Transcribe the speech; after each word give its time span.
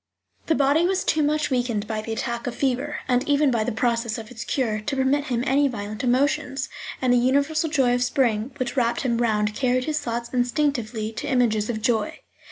The 0.47 0.55
body 0.55 0.83
was 0.87 1.03
too 1.03 1.21
much 1.21 1.51
weakened 1.51 1.85
by 1.85 2.01
the 2.01 2.11
attack 2.11 2.47
of 2.47 2.55
fever, 2.55 3.01
and 3.07 3.21
even 3.29 3.51
by 3.51 3.63
the 3.63 3.71
process 3.71 4.17
of 4.17 4.31
its 4.31 4.43
cure, 4.43 4.79
to 4.79 4.95
permit 4.95 5.25
him 5.25 5.43
any 5.45 5.67
violent 5.67 6.03
emotions, 6.03 6.69
and 6.99 7.13
the 7.13 7.17
universal 7.19 7.69
joy 7.69 7.93
of 7.93 8.03
spring 8.03 8.49
which 8.57 8.75
wrapped 8.75 9.01
him 9.01 9.19
round 9.19 9.53
carried 9.53 9.83
his 9.83 9.99
thoughts 9.99 10.29
instinctively 10.33 11.11
to 11.11 11.27
images 11.27 11.69
of 11.69 11.83
joy. 11.83 12.17